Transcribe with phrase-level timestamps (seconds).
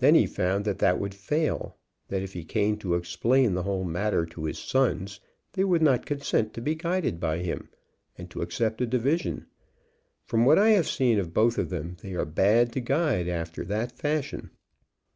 [0.00, 1.76] Then he found that that would fail,
[2.08, 5.20] that if he came to explain the whole matter to his sons,
[5.52, 7.68] they would not consent to be guided by him,
[8.18, 9.46] and to accept a division.
[10.24, 13.64] From what I have seen of both of them, they are bad to guide after
[13.66, 14.50] that fashion.